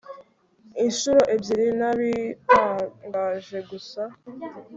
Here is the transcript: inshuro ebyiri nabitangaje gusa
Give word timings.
inshuro 0.83 1.21
ebyiri 1.35 1.67
nabitangaje 1.79 3.57
gusa 3.69 4.01